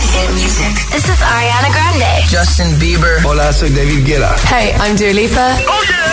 [0.00, 0.74] Hit music.
[0.90, 2.22] This is Ariana Grande.
[2.28, 3.20] Justin Bieber.
[3.24, 4.34] Hola, soy David Guetta.
[4.48, 5.56] Hey, I'm Dua Lipa.
[5.66, 6.08] Oh yeah.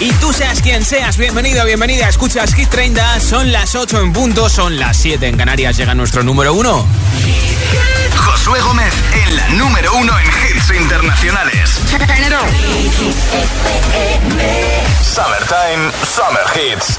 [0.00, 2.08] Y tú seas quien seas, bienvenido, bienvenida.
[2.08, 5.76] Escuchas Hit 30, son las 8 en punto, son las 7 en Canarias.
[5.76, 6.86] Llega nuestro número 1.
[8.16, 8.92] Josué Gómez
[9.26, 10.26] en la número 1 en
[10.64, 11.80] hits internacionales.
[15.02, 16.98] Summertime, Summer Hits.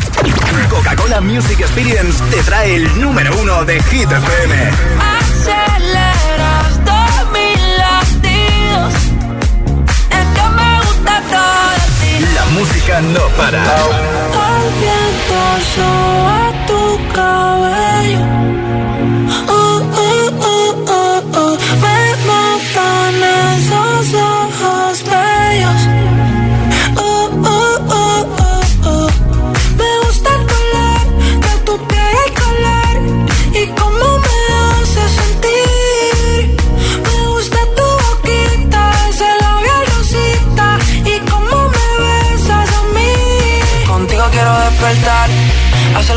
[0.69, 4.71] Coca-Cola Music Experience te trae el número 1 de Hit FM.
[5.19, 8.93] Aceleras todos mis latidos.
[10.09, 12.33] Es que me gusta todo.
[12.35, 13.63] La música no para.
[13.63, 15.39] El viento
[15.75, 18.64] soba tu cabello.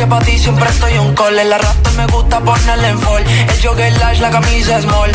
[0.00, 1.38] que pa' ti siempre estoy un call.
[1.38, 3.22] El arrastre me gusta ponerle en fall.
[3.52, 5.12] El jogger lash, la camisa small.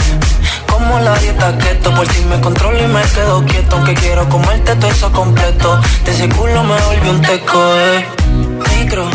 [0.71, 3.77] Como la dieta keto, por si me controlo y me quedo quieto.
[3.77, 5.81] Aunque quiero comerte todo eso completo.
[6.05, 8.05] De ese culo me volvió un teco, eh.
[8.77, 9.05] Micro,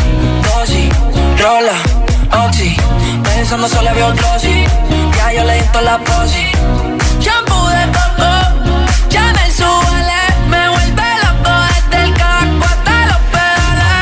[0.47, 0.91] dosis,
[1.41, 1.77] rola,
[2.47, 2.77] oxi.
[3.22, 4.65] Pensando solo veo glossy.
[5.16, 6.47] Ya yo le di la posi.
[7.21, 8.30] Shampoo de coco,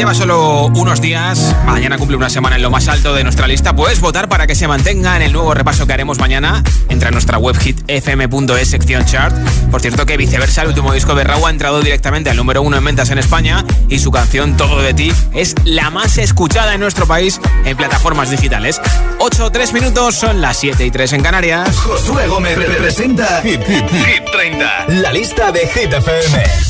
[0.00, 1.54] Lleva solo unos días.
[1.66, 3.76] Mañana cumple una semana en lo más alto de nuestra lista.
[3.76, 6.64] Puedes votar para que se mantenga en el nuevo repaso que haremos mañana.
[6.88, 9.36] Entra a nuestra web hitfm.es sección chart.
[9.70, 12.78] Por cierto que viceversa, el último disco de Raúl ha entrado directamente al número 1
[12.78, 16.80] en ventas en España y su canción Todo de ti es la más escuchada en
[16.80, 18.80] nuestro país en plataformas digitales.
[19.18, 21.76] 8 o 3 minutos, son las 7 y 3 en Canarias.
[21.76, 24.86] Josué Gómez representa Hit, Hit, Hit 30.
[25.02, 26.69] La lista de Hit FM.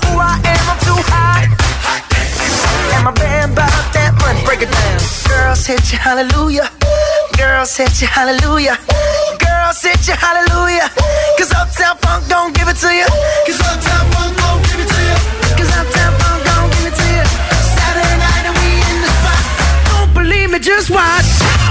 [3.01, 4.45] And my band bought that money.
[4.45, 5.01] Break it down.
[5.25, 6.69] Girls hit you, hallelujah.
[7.33, 8.77] Girls hit you, hallelujah.
[9.41, 10.85] Girls hit you, hallelujah.
[11.33, 13.09] Cause Uptown Funk don't give it to you.
[13.49, 15.17] Cause Uptown Funk don't give it to you.
[15.57, 17.25] Cause Uptown Funk don't give it to you.
[17.73, 19.43] Saturday night and we in the spot.
[19.89, 21.70] Don't believe me, just watch.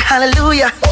[0.00, 0.91] hallelujah.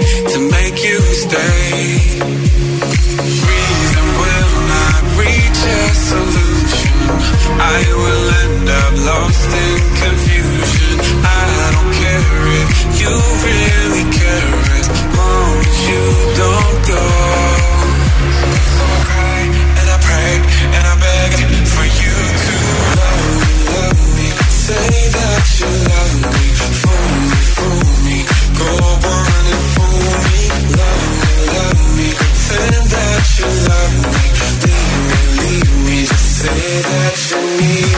[0.91, 2.19] you stay.
[3.49, 6.97] Reason will not reach a solution.
[7.59, 10.95] I will end up lost in confusion.
[11.23, 12.71] I don't care if
[13.01, 13.13] you
[13.47, 16.03] really care as long as you
[16.41, 17.10] don't go.
[37.61, 37.90] me.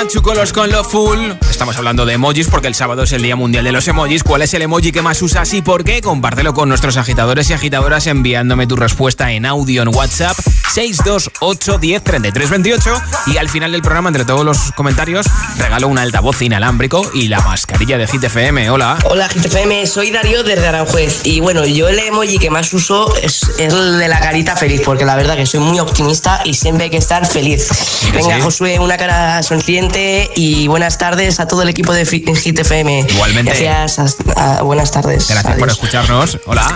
[0.00, 1.18] Hit 30, Chucolos con lo full.
[1.50, 4.22] Estamos hablando de emojis porque el sábado es el Día Mundial de los Emojis.
[4.22, 6.00] ¿Cuál es el emoji que más usas y por qué?
[6.00, 10.36] Compártelo con nuestros agitadores y agitadoras enviándome tu respuesta en audio en WhatsApp
[10.72, 15.26] 628 10 33 28 y al final del programa entre todos los comentarios
[15.58, 18.70] regalo un altavoz inalámbrico y la mascarilla de Hit FM.
[18.70, 18.96] Hola.
[19.04, 23.12] Hola Hit FM, soy Darío desde Aranjuez y bueno, yo el emoji que más uso
[23.16, 26.84] es, el de la carita feliz porque la verdad que soy muy optimista y siempre
[26.84, 27.68] hay que estar feliz.
[28.12, 33.06] Venga, Josué, una cara sonriente y buenas tardes a todo el equipo de Hit FM.
[33.08, 33.60] Igualmente.
[33.60, 34.16] Gracias,
[34.62, 35.28] buenas tardes.
[35.28, 36.38] Gracias por escucharnos.
[36.46, 36.72] Hola.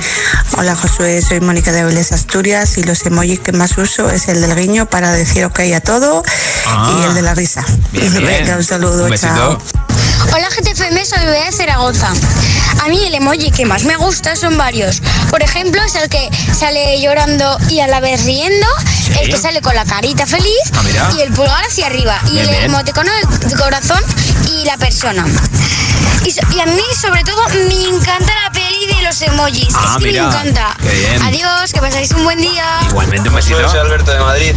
[0.58, 4.40] Hola Josué, soy Mónica de Vélez Asturias y los emojis que más uso es el
[4.40, 6.22] del guiño para decir ok a todo
[6.98, 7.62] y el de la risa.
[7.92, 9.58] Venga, un saludo, chao.
[10.32, 12.10] Hola GTFM, soy Bea de Zaragoza.
[12.82, 15.02] A mí el emoji que más me gusta son varios.
[15.28, 18.66] Por ejemplo, es el que sale llorando y a la vez riendo,
[19.20, 22.48] el que sale con la carita feliz ah, y el pulgar hacia arriba, y el
[22.64, 24.02] emoticono del corazón
[24.50, 25.26] y la persona.
[26.24, 28.50] Y, a mí, sobre todo, me encanta la
[28.86, 29.68] de los emojis.
[29.68, 30.76] es ah, que me encanta.
[31.22, 32.64] Adiós, que pasáis un buen día.
[32.88, 33.68] Igualmente, un besito.
[33.68, 34.54] Soy Alberto de Madrid.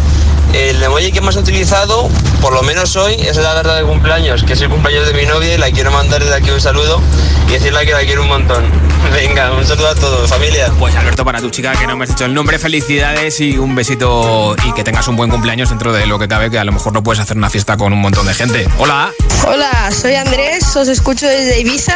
[0.53, 2.09] El emoji que más he utilizado,
[2.41, 5.25] por lo menos hoy, es la verdad de cumpleaños, que es el cumpleaños de mi
[5.25, 7.01] novia y la quiero mandar desde aquí un saludo
[7.47, 8.65] y decirle que la quiero un montón.
[9.13, 10.71] Venga, un saludo a todos, familia.
[10.79, 13.75] Pues Alberto, para tu chica que no me has dicho el nombre, felicidades y un
[13.75, 16.71] besito y que tengas un buen cumpleaños dentro de lo que cabe, que a lo
[16.71, 18.67] mejor no puedes hacer una fiesta con un montón de gente.
[18.77, 19.13] Hola.
[19.47, 21.95] Hola, soy Andrés, os escucho desde Ibiza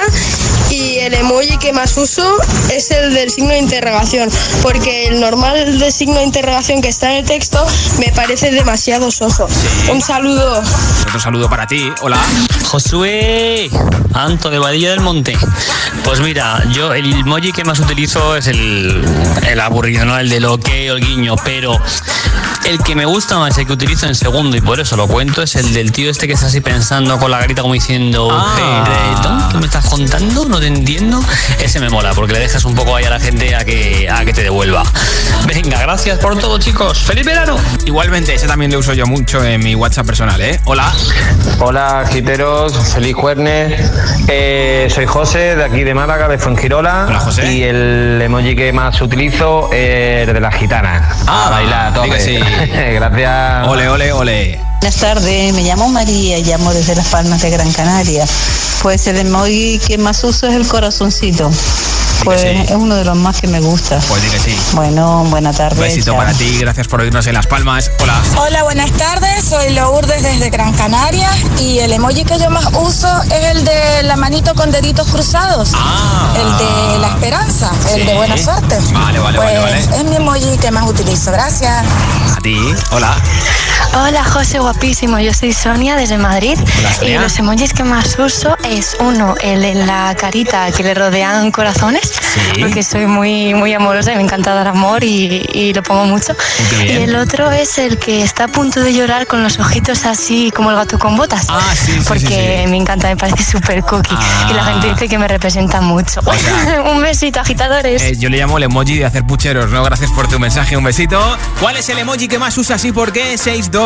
[0.70, 2.38] y el emoji que más uso
[2.72, 4.30] es el del signo de interrogación,
[4.62, 7.66] porque el normal del signo de interrogación que está en el texto
[8.00, 9.48] me parece demasiado soso.
[9.92, 10.64] Un saludo.
[11.04, 11.92] Otro saludo para ti.
[12.02, 12.18] Hola.
[12.66, 13.70] Josué,
[14.14, 15.38] Anto de Vadilla del Monte.
[16.04, 19.04] Pues mira, yo el emoji que más utilizo es el,
[19.48, 20.18] el aburrido, ¿no?
[20.18, 21.78] El del ok o el guiño, pero
[22.66, 25.42] el que me gusta más, el que utilizo en segundo, y por eso lo cuento,
[25.42, 29.50] es el del tío este que está así pensando con la garita como diciendo, ah.
[29.52, 30.46] ¿qué me estás contando?
[30.46, 31.20] No te entiendo.
[31.60, 34.24] Ese me mola, porque le dejas un poco ahí a la gente a que, a
[34.26, 34.84] que te devuelva.
[35.48, 37.00] Venga, gracias por todo, chicos.
[37.00, 37.58] ¡Feliz verano!
[37.86, 40.60] Igualmente, ese también lo uso yo mucho en mi WhatsApp personal, ¿eh?
[40.66, 40.92] Hola.
[41.60, 42.74] Hola, giteros.
[42.94, 43.32] Feliz jueves.
[44.28, 47.06] Eh, soy José, de aquí de Málaga, de Fuengirola.
[47.08, 47.52] Hola, José.
[47.52, 51.10] Y el emoji que más utilizo es el de la gitana.
[51.28, 52.06] Ah, a bailar, todo.
[52.20, 52.40] Sí.
[52.94, 53.68] Gracias.
[53.68, 54.71] Ole, ole, ole.
[54.82, 58.26] Buenas tardes, me llamo María y llamo desde Las Palmas de Gran Canaria.
[58.82, 61.52] Pues el emoji que más uso es el corazoncito.
[62.24, 64.00] Pues es uno de los más que me gusta.
[64.08, 64.58] Pues que sí.
[64.74, 65.76] Bueno, buena tarde.
[65.76, 67.92] Un besito para ti, gracias por oírnos en Las Palmas.
[68.00, 68.22] Hola.
[68.40, 73.08] Hola, buenas tardes, soy Lourdes desde Gran Canaria y el emoji que yo más uso
[73.26, 75.74] es el de la manito con deditos cruzados.
[75.76, 76.34] Ah.
[76.36, 78.80] El de la esperanza, el de buena suerte.
[78.94, 81.86] Vale, vale, pues vale, Es mi emoji que más utilizo, gracias.
[82.36, 82.58] A ti,
[82.90, 83.16] hola.
[83.94, 85.20] Hola José, guapísimo.
[85.20, 86.58] Yo soy Sonia desde Madrid.
[87.02, 91.52] Y los emojis que más uso es uno, el de la carita que le rodean
[91.52, 92.14] corazones,
[92.60, 96.34] porque soy muy, muy amorosa y me encanta dar amor y, lo pongo mucho.
[96.84, 100.52] Y el otro es el que está a punto de llorar con los ojitos así
[100.56, 101.48] como el gato con botas.
[101.50, 104.16] Ah, sí, sí, Porque me encanta, me parece súper cookie.
[104.50, 106.22] Y la gente dice que me representa mucho.
[106.94, 108.02] un besito, agitadores.
[108.04, 109.84] Eh, yo le llamo el emoji de hacer pucheros, ¿no?
[109.84, 111.20] Gracias por tu mensaje, un besito.
[111.60, 113.38] ¿Cuál es el emoji que más usas y por qué?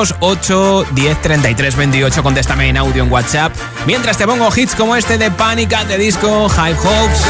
[0.04, 2.24] 628 10 33 28.
[2.24, 3.54] Contéstame en audio en WhatsApp.
[3.86, 7.22] Mientras te pongo hits como este de Panic at the Disco, High Hopes.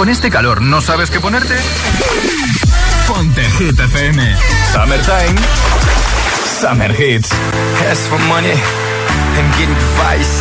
[0.00, 1.54] Con este calor no sabes qué ponerte?
[3.06, 4.34] Ponte Hit FM.
[4.72, 5.36] Summertime.
[6.58, 7.30] Summer Hits.
[7.90, 8.56] Ask for money
[9.36, 10.40] and get advice.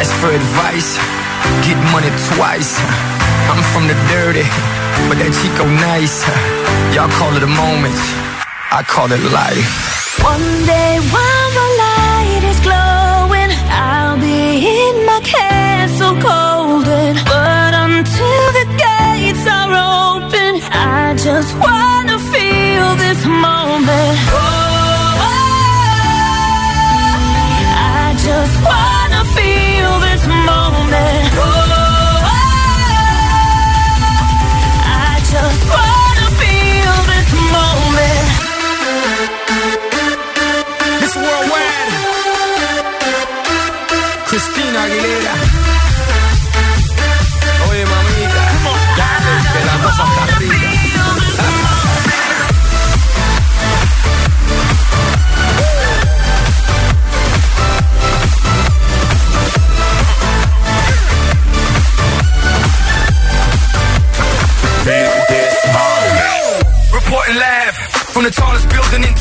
[0.00, 0.98] Ask for advice.
[1.64, 2.80] Get money twice.
[3.52, 4.42] I'm from the dirty,
[5.08, 6.26] but that Chico nice.
[6.92, 7.94] Y'all call it a moment.
[8.72, 10.18] I call it life.
[10.24, 17.41] One day while the light is glowing, I'll be in my castle golden.
[21.42, 21.71] I just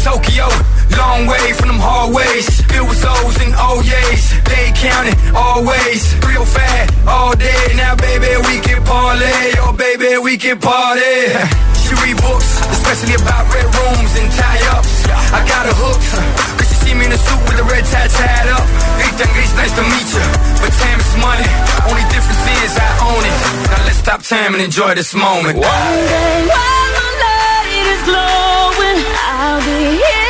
[0.04, 0.50] Tokyo.
[0.98, 2.50] Long way from them hallways.
[2.74, 4.24] Filled with O's and oh O's.
[4.50, 6.02] They counting always.
[6.26, 7.74] Real fat all day.
[7.76, 9.54] Now, baby, we can parlay.
[9.62, 11.38] Oh, baby, we can party.
[11.82, 15.12] She read books, especially about red rooms and tie-ups.
[15.12, 16.08] I got her hooked.
[16.58, 18.64] Cause she see me in a suit with a red tie tied up.
[19.04, 20.24] Ethan it's nice to meet you.
[20.64, 21.44] But time is money.
[21.92, 23.36] Only difference is I own it.
[23.68, 25.60] Now let's stop time and enjoy this moment.
[25.60, 28.41] One day while the light is glowing,
[29.24, 30.21] I'll be in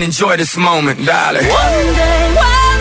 [0.00, 1.44] and enjoy this moment, darling.
[1.44, 2.79] One day while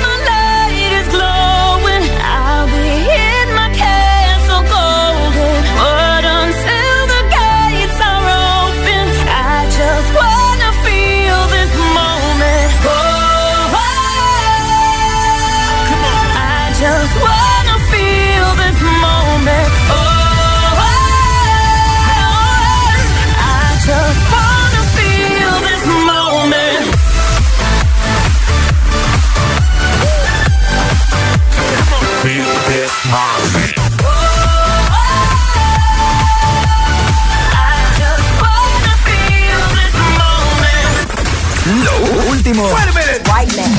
[42.50, 42.70] último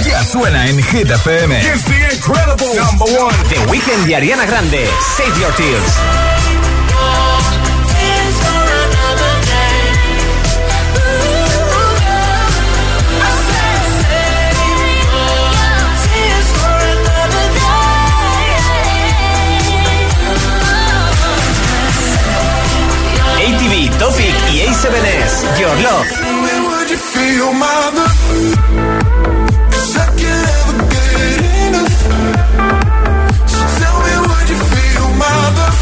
[0.04, 1.58] ya suena en Hit FM.
[1.58, 3.34] It's the incredible number one.
[3.48, 4.88] The Weeknd y Ariana Grande.
[5.16, 5.96] Save Your Tears.
[23.36, 25.58] ATV, Topic y A7S.
[25.58, 26.39] Your Love.
[26.90, 28.18] Would you feel my love?
[29.70, 31.98] 'Cause I can't ever get enough.
[33.46, 35.80] So tell me, would you feel my love?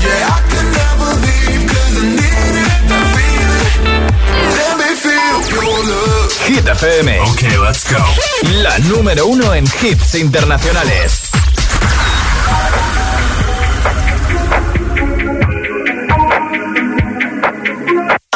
[0.00, 3.74] Yeah, I could never leave 'cause I need it to feel it.
[4.56, 6.32] Let me feel your love.
[6.48, 7.08] Hit FM.
[7.20, 8.02] Ok, let's go.
[8.62, 11.19] La número uno en hits internacionales.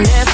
[0.00, 0.29] Hurting if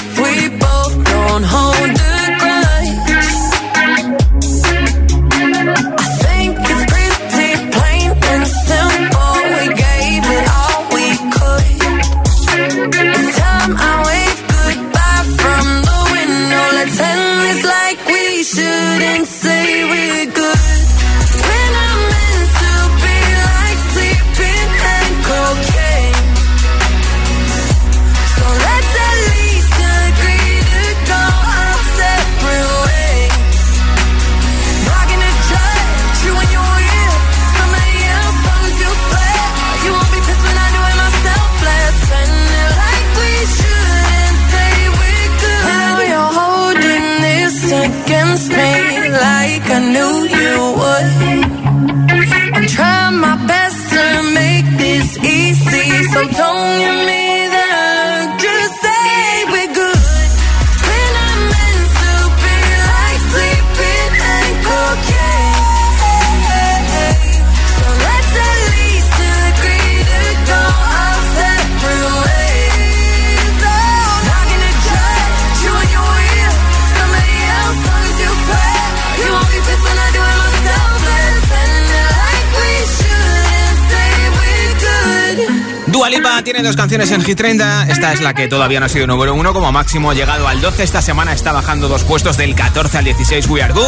[86.97, 87.87] canciones en Hit 30.
[87.89, 89.53] Esta es la que todavía no ha sido número uno.
[89.53, 90.81] Como máximo ha llegado al 12.
[90.81, 93.47] Esta semana está bajando dos puestos del 14 al 16.
[93.49, 93.85] We Are Good.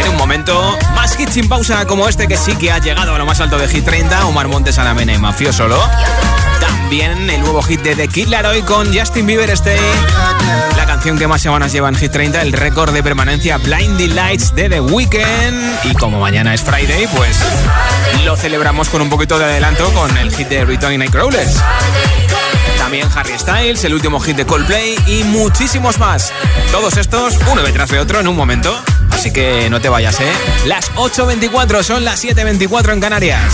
[0.00, 3.18] En un momento, más hits sin pausa como este que sí que ha llegado a
[3.18, 4.24] lo más alto de Hit 30.
[4.26, 5.78] Omar Montes, Ana Mena y Mafio Solo.
[6.58, 9.78] También el nuevo hit de The Kid Laroi con Justin Bieber Stay.
[10.78, 12.40] La canción que más semanas lleva en Hit 30.
[12.40, 15.84] El récord de permanencia Blinding Lights de The Weeknd.
[15.84, 17.36] Y como mañana es Friday, pues
[18.24, 21.56] lo celebramos con un poquito de adelanto con el hit de Returning Nightcrawlers.
[22.78, 26.32] También Harry Styles, el último hit de Coldplay y muchísimos más.
[26.70, 28.76] Todos estos, uno detrás de otro en un momento.
[29.10, 30.32] Así que no te vayas, ¿eh?
[30.66, 33.52] Las 8.24 son las 7.24 en Canarias.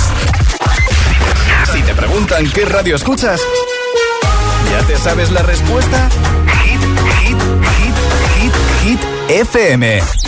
[1.73, 3.41] Si te preguntan qué radio escuchas,
[4.71, 6.09] ¿ya te sabes la respuesta?
[6.65, 6.81] Hit,
[7.21, 7.39] hit,
[7.77, 7.95] hit,
[8.37, 10.28] hit, hit, FM.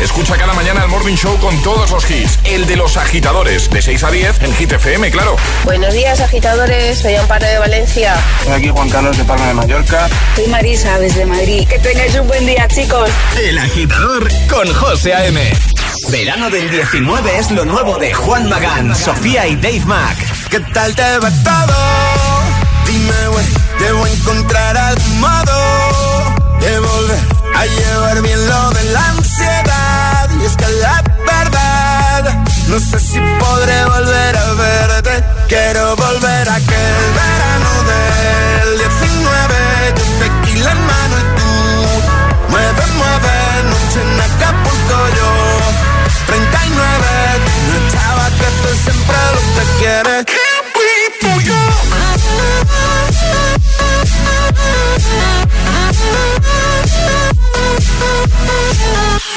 [0.00, 2.38] Escucha cada mañana el Morning Show con todos los hits.
[2.44, 5.36] El de los agitadores, de 6 a 10 en Hit FM, claro.
[5.64, 6.98] Buenos días, agitadores.
[7.00, 8.14] Soy Amparo de Valencia.
[8.44, 10.08] Soy aquí Juan Carlos de Palma de Mallorca.
[10.36, 11.68] Soy Marisa desde Madrid.
[11.68, 13.10] Que tengáis un buen día, chicos.
[13.38, 15.52] El agitador con José A.M.
[16.10, 20.48] Verano del 19 es lo nuevo de Juan Magán, Sofía y Dave Mack.
[20.48, 21.76] ¿Qué tal te va todo?
[22.86, 23.46] Dime, güey,
[23.78, 30.30] debo encontrar algún modo de volver a llevar bien lo de la ansiedad.
[30.40, 35.24] Y es que la verdad, no sé si podré volver a verte.
[35.48, 39.94] Quiero volver a aquel verano del 19.
[39.96, 41.50] Yo tequila en mano y tú,
[42.50, 43.34] mueve, mueve,
[43.70, 45.30] noche en Acapulco yo.
[46.26, 47.06] 39,
[47.44, 50.49] tú una chava que tú siempre lo que quiere.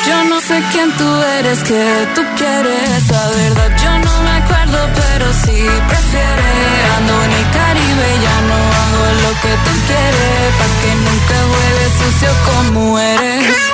[0.08, 4.80] Yo no sé quién tú eres, que tú quieres, la verdad yo no me acuerdo,
[4.96, 5.58] pero sí
[5.90, 6.54] prefieres.
[6.98, 11.86] Ando en el Caribe, ya no hago lo que tú quieres, pa' que nunca huele
[12.00, 13.74] sucio como eres.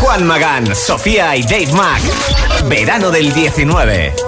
[0.00, 2.02] Juan Magán, Sofía y Dave Mack.
[2.68, 4.27] Verano del 19.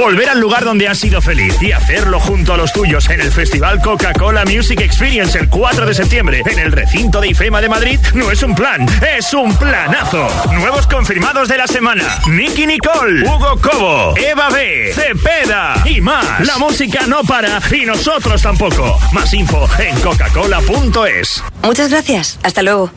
[0.00, 3.30] Volver al lugar donde has sido feliz y hacerlo junto a los tuyos en el
[3.30, 8.00] Festival Coca-Cola Music Experience el 4 de septiembre en el recinto de IFEMA de Madrid
[8.14, 8.86] no es un plan,
[9.18, 10.26] es un planazo.
[10.54, 16.46] Nuevos confirmados de la semana: Nicky Nicole, Hugo Cobo, Eva B, Cepeda y más.
[16.46, 18.98] La música no para y nosotros tampoco.
[19.12, 21.44] Más info en coca-cola.es.
[21.62, 22.38] Muchas gracias.
[22.42, 22.90] Hasta luego.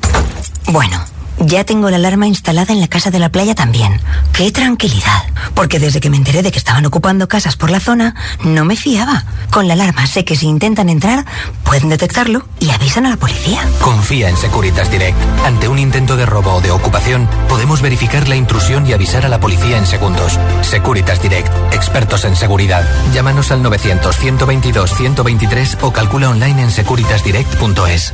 [0.68, 1.12] Bueno.
[1.45, 3.99] Ya tengo la alarma instalada en la casa de la playa también.
[4.32, 5.23] ¡Qué tranquilidad!
[5.53, 8.77] Porque desde que me enteré de que estaban ocupando casas por la zona, no me
[8.77, 9.25] fiaba.
[9.51, 11.25] Con la alarma sé que si intentan entrar,
[11.65, 13.62] pueden detectarlo y avisan a la policía.
[13.82, 15.17] Confía en Securitas Direct.
[15.45, 19.29] Ante un intento de robo o de ocupación, podemos verificar la intrusión y avisar a
[19.29, 20.39] la policía en segundos.
[20.62, 22.88] Securitas Direct, expertos en seguridad.
[23.13, 28.13] Llámanos al 900 122 123 o calcula online en securitasdirect.es.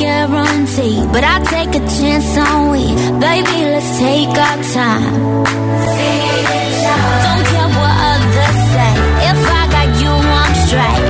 [0.00, 2.84] Guarantee, but I take a chance on we.
[3.20, 5.12] Baby, let's take our time.
[7.24, 8.92] Don't care what others say.
[9.30, 11.09] If I got you, I'm straight.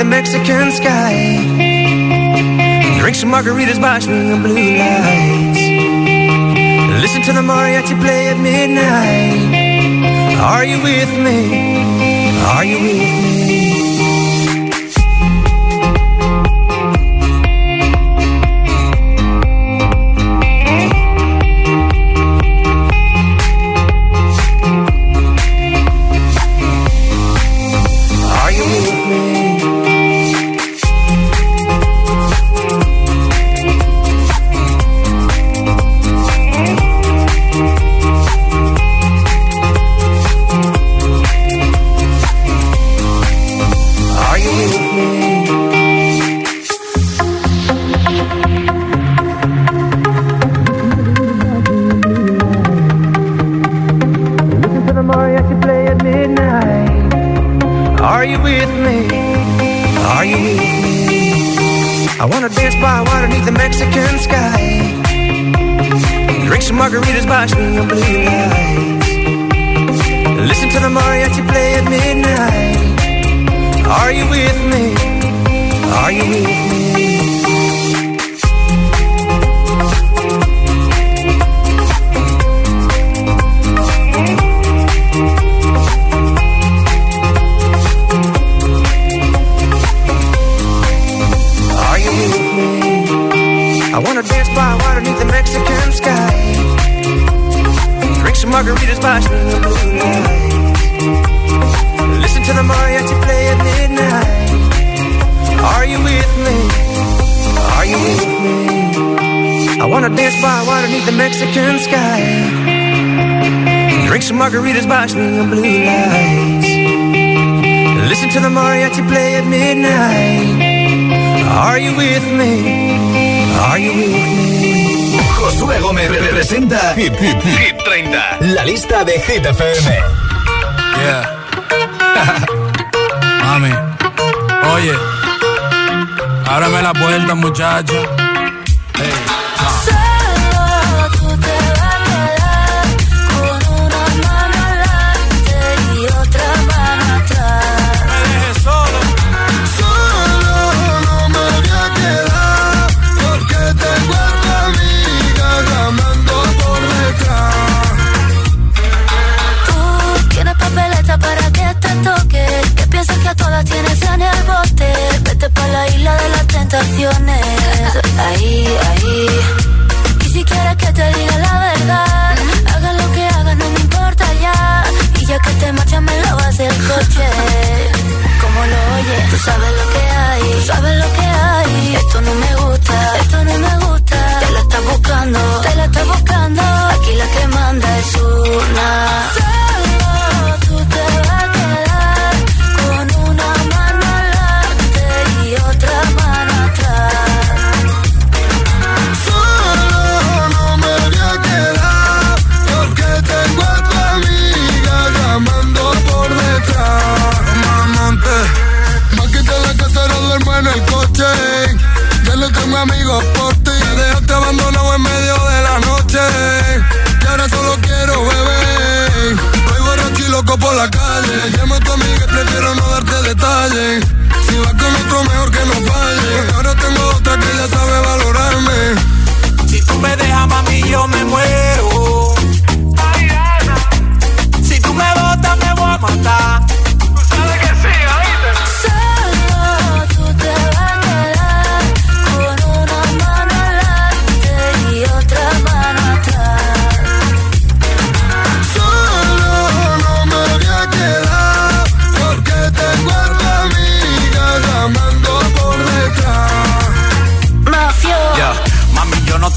[0.00, 1.12] The Mexican sky.
[3.00, 5.60] Drink some margaritas by swinging blue lights.
[7.02, 10.38] Listen to the mariachi play at midnight.
[10.40, 11.38] Are you with me?
[12.54, 13.69] Are you with me?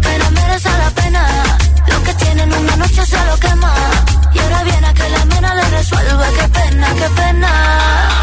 [0.00, 1.22] que no merece la pena.
[1.86, 3.72] Lo que tienen una noche se lo quema.
[4.34, 6.26] Y ahora viene a que la mena le resuelva.
[6.38, 8.16] Qué pena, qué pena.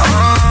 [0.00, 0.47] Oh.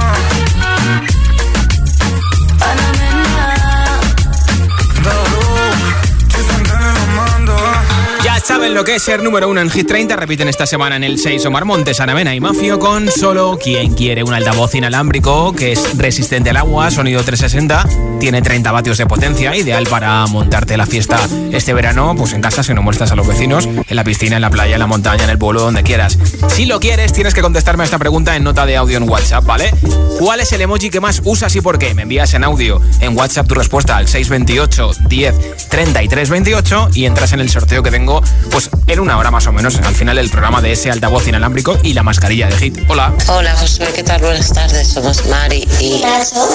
[8.57, 10.15] Saben lo que es ser número uno en Hit 30.
[10.15, 14.23] Repiten esta semana en el 6 Omar Montes, Anamena y Mafio con solo quien quiere
[14.23, 19.55] un altavoz inalámbrico que es resistente al agua, sonido 360, tiene 30 vatios de potencia,
[19.55, 21.19] ideal para montarte la fiesta
[21.51, 24.41] este verano, pues en casa si no muestras a los vecinos, en la piscina, en
[24.41, 26.17] la playa, en la montaña, en el pueblo, donde quieras.
[26.47, 29.45] Si lo quieres, tienes que contestarme a esta pregunta en nota de audio en WhatsApp,
[29.45, 29.71] ¿vale?
[30.17, 31.93] ¿Cuál es el emoji que más usas y por qué?
[31.93, 37.33] Me envías en audio en WhatsApp tu respuesta al 628 10 33 28 y entras
[37.33, 40.29] en el sorteo que tengo pues en una hora más o menos, al final del
[40.29, 42.79] programa de ese altavoz inalámbrico y la mascarilla de Hit.
[42.87, 43.13] Hola.
[43.27, 44.21] Hola, Josué, ¿qué tal?
[44.21, 44.87] Buenas tardes.
[44.87, 46.01] Somos Mari y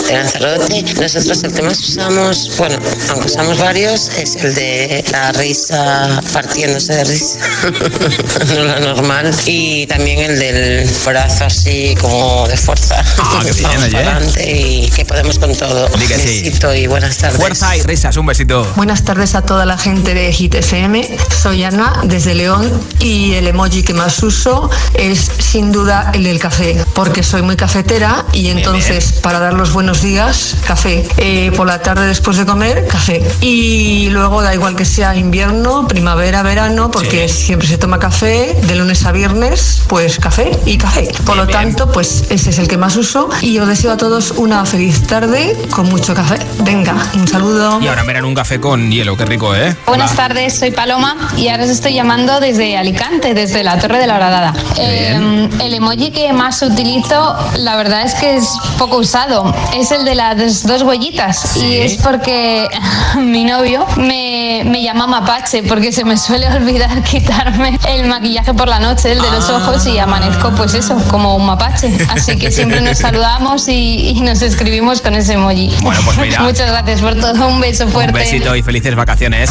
[0.06, 0.82] de Lanzarote.
[1.00, 2.78] Nosotros el que más usamos, bueno,
[3.10, 7.38] aunque usamos varios, es el de la risa partiéndose de risa,
[8.54, 9.34] no la normal.
[9.46, 13.02] Y también el del brazo así como de fuerza.
[13.18, 15.88] Ah, qué bien, Vamos para adelante y que podemos con todo.
[15.98, 16.42] Di que sí.
[16.42, 17.38] Besito y buenas tardes.
[17.38, 18.66] Fuerza y risas, un besito.
[18.76, 21.18] Buenas tardes a toda la gente de Hit FM.
[21.42, 26.38] Soy Ana desde León y el emoji que más uso es sin duda el del
[26.38, 31.06] café, porque soy muy cafetera y entonces para dar los buenos días, café.
[31.16, 33.22] Eh, por la tarde después de comer, café.
[33.40, 38.76] Y luego da igual que sea invierno, primavera, verano, porque siempre se toma café de
[38.76, 41.08] lunes a viernes, pues café y café.
[41.24, 44.32] Por lo tanto, pues ese es el que más uso y os deseo a todos
[44.32, 46.38] una feliz tarde con mucho café.
[46.64, 47.80] Venga, un saludo.
[47.80, 49.76] Y ahora verán un café con hielo, qué rico, ¿eh?
[49.86, 54.06] Buenas tardes, soy Paloma y ahora os estoy llamando desde Alicante, desde la Torre de
[54.06, 54.54] la Horadada.
[54.76, 58.48] Eh, el emoji que más utilizo, la verdad es que es
[58.78, 59.54] poco usado.
[59.74, 62.68] Es el de las dos huellitas y es porque
[63.16, 68.68] mi novio me, me llama mapache porque se me suele olvidar quitarme el maquillaje por
[68.68, 71.90] la noche, el de los ojos y amanezco pues eso, como un mapache.
[72.10, 75.72] Así que siempre nos saludamos y, y nos escribimos con ese emoji.
[75.80, 76.42] Bueno, pues mira.
[76.42, 78.12] Muchas gracias por todo, un beso fuerte.
[78.12, 79.50] Un besito y felices vacaciones.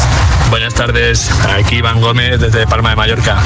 [0.50, 3.38] Buenas tardes, aquí Iván Desde Palma de Mallorca.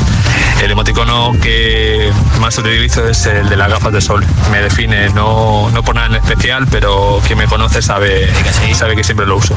[0.61, 2.11] El emoticono que
[2.41, 4.27] más utilizo es el de las gafas de sol.
[4.51, 8.29] Me define, no, no por nada en especial, pero quien me conoce sabe,
[8.75, 9.55] sabe que siempre lo uso.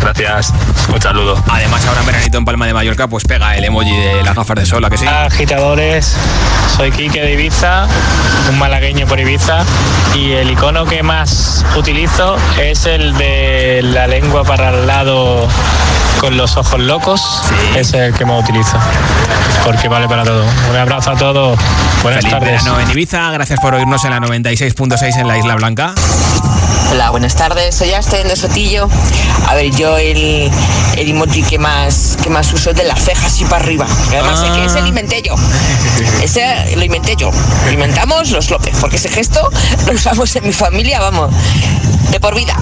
[0.00, 0.52] Gracias,
[0.92, 1.40] un saludo.
[1.48, 4.56] Además, ahora en veranito en Palma de Mallorca, pues pega el emoji de las gafas
[4.56, 5.06] de sol, ¿a que sí?
[5.06, 6.16] Agitadores,
[6.76, 7.86] soy Quique de Ibiza,
[8.50, 9.64] un malagueño por Ibiza
[10.16, 15.46] y el icono que más utilizo es el de la lengua para el lado
[16.20, 17.22] con los ojos locos,
[17.74, 18.76] ese es el que más utilizo,
[19.64, 20.44] porque vale para todo.
[20.70, 21.58] Un abrazo a todos,
[22.02, 22.64] buenas Feliz tardes.
[22.64, 25.94] verano en Ibiza, gracias por oírnos en la 96.6 en la Isla Blanca.
[26.92, 27.76] Hola, buenas tardes.
[27.76, 28.88] Soy Asten de Sotillo.
[29.46, 30.50] A ver, yo el,
[30.96, 33.86] el emoji que más, que más uso es de las cejas y para arriba.
[34.08, 35.36] Además, sé que ese lo inventé yo.
[36.20, 37.30] Ese lo inventé yo.
[37.64, 39.48] Lo inventamos los López, porque ese gesto
[39.86, 41.30] lo usamos en mi familia, vamos,
[42.10, 42.56] de por vida.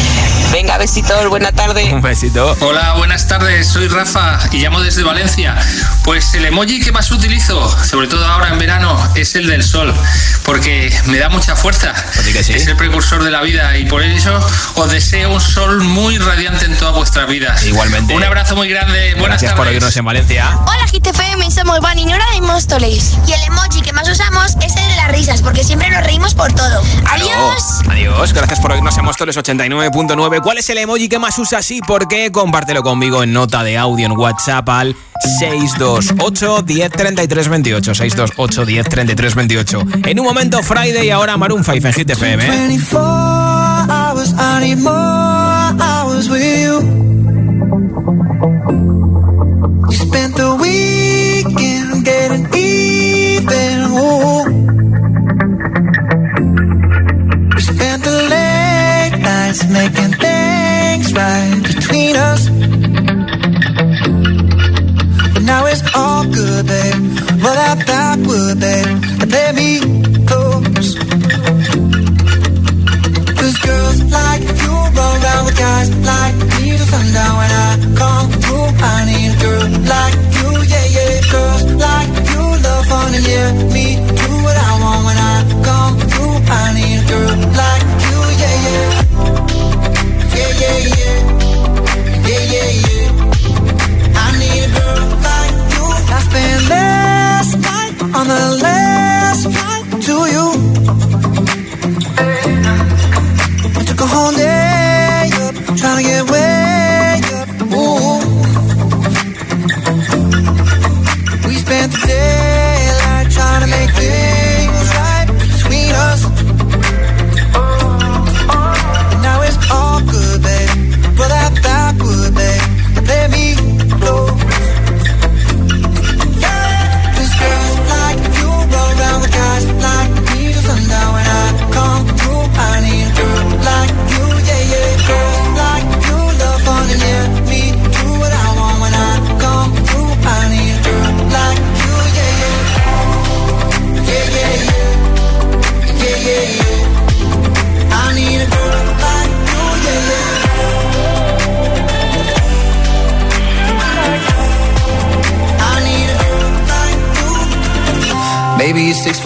[0.52, 1.92] Venga, besitos, buena tarde.
[1.92, 2.56] Un besito.
[2.60, 5.56] Hola, buenas tardes, soy Rafa y llamo desde Valencia.
[6.04, 9.94] Pues el emoji que más utilizo, sobre todo ahora en verano, es el del sol,
[10.44, 11.94] porque me da mucha fuerza.
[12.26, 14.38] Es el precursor de la vida y por eso
[14.74, 17.64] os deseo un sol muy radiante en todas vuestras vidas.
[17.64, 18.14] Igualmente.
[18.14, 19.74] Un abrazo muy grande, buenas Gracias por tardes.
[19.74, 20.58] oírnos en Valencia.
[20.66, 23.16] Hola GTFM, somos Van y Nora de Móstoles.
[23.26, 26.34] Y el emoji que más usamos es el de las risas, porque siempre nos reímos
[26.34, 26.82] por todo.
[27.08, 27.80] Adiós.
[27.88, 30.40] Adiós, gracias por oírnos en Móstoles 89.9.
[30.42, 32.30] ¿Cuál es el emoji que más usas y por qué?
[32.32, 34.96] Compártelo conmigo en nota de audio en WhatsApp al
[35.38, 37.94] 628 10 33 28.
[37.94, 39.82] 628 10 33 28.
[40.06, 42.46] En un momento, Friday y ahora Maroon 5 en Hit FM.
[42.46, 43.00] 24
[43.88, 46.80] hours, I need more hours with you.
[49.88, 49.96] We
[59.50, 62.48] late making things right between us.
[65.34, 66.94] But now it's all good, babe.
[67.42, 68.86] Roll that backward, babe,
[69.22, 69.70] and let me
[70.28, 70.94] close.
[73.38, 77.70] Cause girls like you run around with guys like me till sundown when I
[78.00, 78.68] come through.
[78.86, 81.14] I need a girl like you, yeah, yeah.
[81.34, 83.79] Girls like you love fun and yeah, me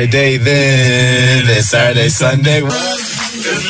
[0.00, 2.62] Friday then, it's Saturday, Sunday.
[2.62, 3.60] It's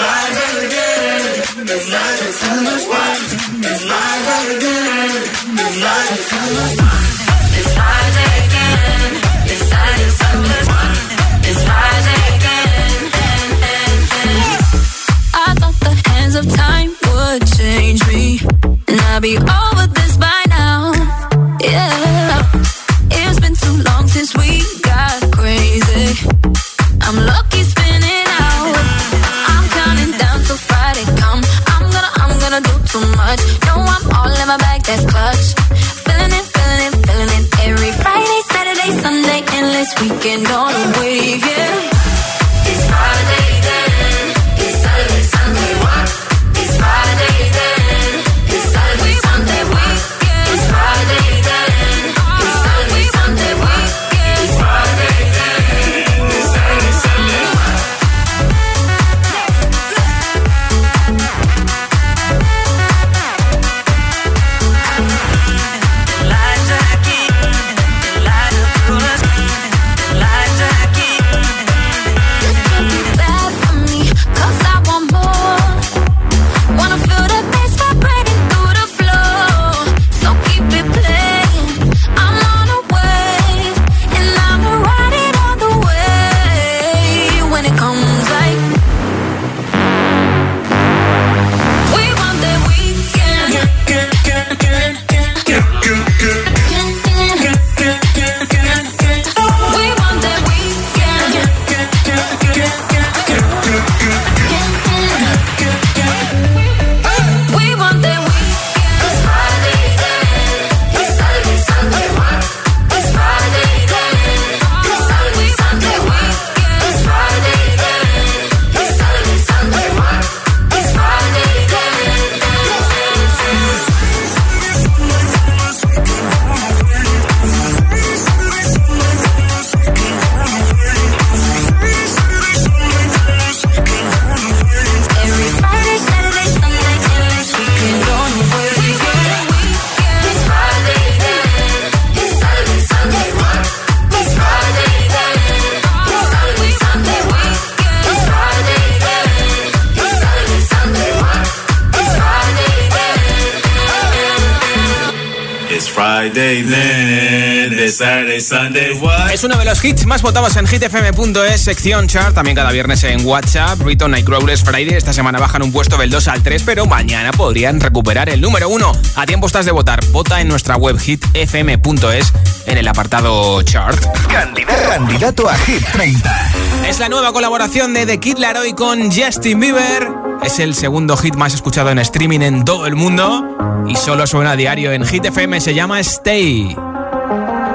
[159.32, 163.24] Es uno de los hits más votados en hitfm.es, sección chart, también cada viernes en
[163.24, 163.80] WhatsApp.
[163.80, 167.78] Rito Nightcrawlers Friday, esta semana bajan un puesto del 2 al 3, pero mañana podrían
[167.78, 168.92] recuperar el número 1.
[169.14, 170.04] A tiempo estás de votar.
[170.06, 172.32] Vota en nuestra web hitfm.es
[172.66, 174.04] en el apartado chart.
[174.28, 176.50] Candidato, candidato a Hit 30.
[176.88, 180.08] Es la nueva colaboración de The Kid Laroi con Justin Bieber.
[180.42, 184.52] Es el segundo hit más escuchado en streaming en todo el mundo y solo suena
[184.52, 185.60] a diario en Hit FM.
[185.60, 186.76] Se llama Stay.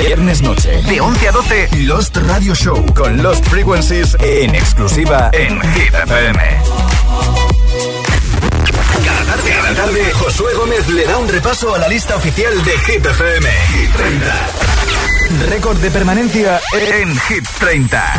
[0.00, 5.60] Viernes noche, de 11 a 12, Lost Radio Show con Lost Frequencies en exclusiva en
[5.60, 6.62] Hit FM.
[9.04, 12.72] Cada tarde, cada tarde, Josué Gómez le da un repaso a la lista oficial de
[12.78, 13.50] Hit FM.
[13.72, 14.48] Hit 30.
[15.50, 18.18] Récord de permanencia en Hit 30.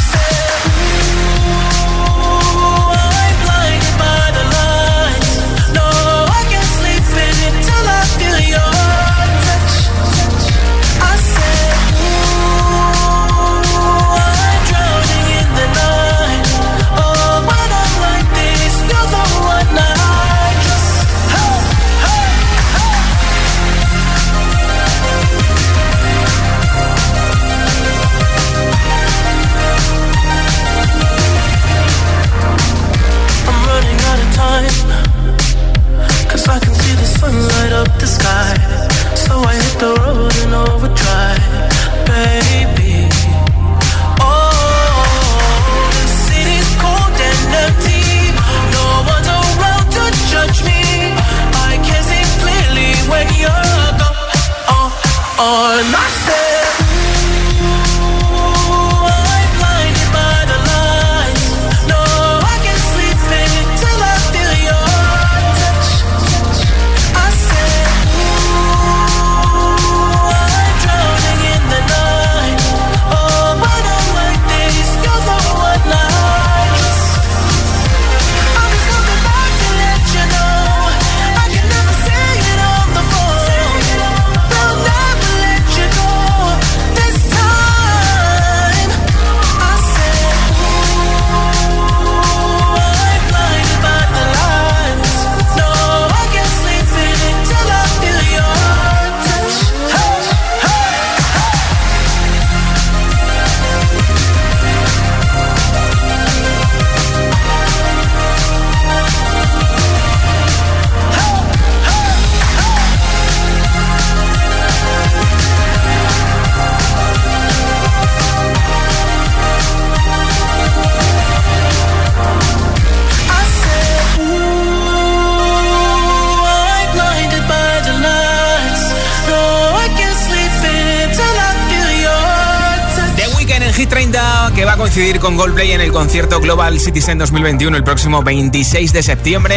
[135.41, 139.55] Goldplay en el concierto Global Citizen 2021 el próximo 26 de septiembre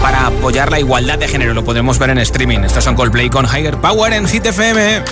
[0.00, 1.52] para apoyar la igualdad de género.
[1.52, 2.60] Lo podremos ver en streaming.
[2.60, 5.02] Estos son Goldplay con Higher Power en Hit FM.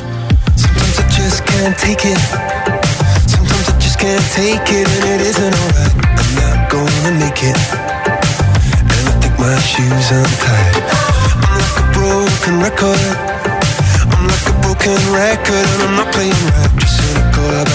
[15.12, 16.70] record and I'm not playing right.
[16.80, 17.02] Just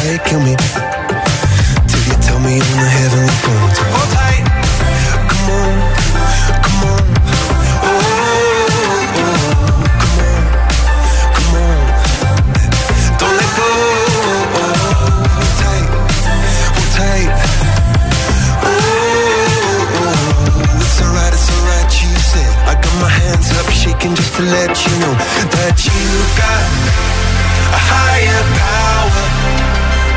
[0.09, 0.86] I kill me.
[2.47, 3.69] Me on the heavenly phone.
[3.75, 4.43] So hold tight,
[5.27, 5.75] come on,
[6.63, 7.03] come on.
[7.83, 8.47] Oh, oh,
[9.19, 9.43] oh,
[9.99, 10.47] come on,
[11.35, 11.75] come on.
[13.19, 13.67] Don't let go.
[15.35, 15.91] Hold tight,
[16.71, 17.35] hold tight.
[18.63, 18.71] Oh,
[19.99, 21.91] oh, it's alright, it's alright.
[21.99, 25.13] You said I got my hands up, shaking just to let you know
[25.51, 26.63] that you've got
[27.75, 29.27] a higher power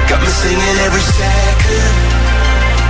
[0.06, 2.19] Got me singing every second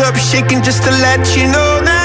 [0.00, 1.95] up shaking just to let you know now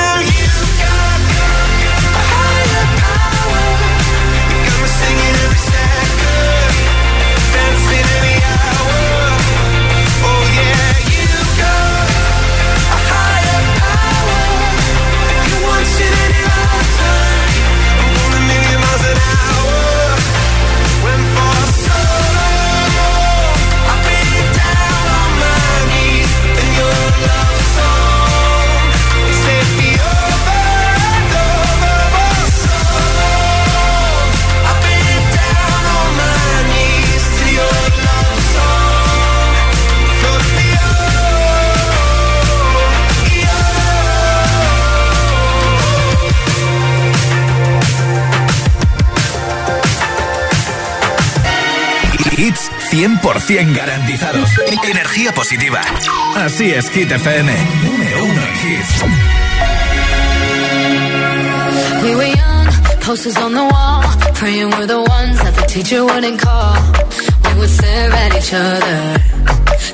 [52.92, 54.50] 100% garantizados.
[54.84, 55.82] Energía positiva.
[56.36, 57.54] Así es, Hit FM.
[57.86, 59.04] Número uno en hits.
[62.04, 62.68] We were young,
[63.00, 66.76] posters on the wall, praying we're the ones that the teacher wouldn't call.
[67.46, 69.22] We would stare at each other,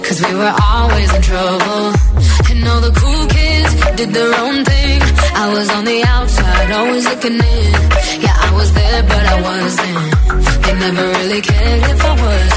[0.01, 1.93] cause we were always in trouble.
[2.49, 5.01] And all the cool kids did their own thing.
[5.35, 7.71] I was on the outside, always looking in.
[8.23, 9.97] Yeah, I was there, but I wasn't.
[10.65, 12.56] They never really cared if I wasn't.